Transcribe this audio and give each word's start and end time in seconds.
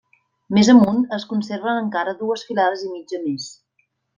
Més 0.57 0.69
amunt 0.73 1.03
es 1.17 1.27
conserven 1.35 1.79
encara 1.83 2.17
dues 2.25 2.47
filades 2.51 2.87
i 2.89 2.93
mitja 2.99 3.25
més. 3.31 3.51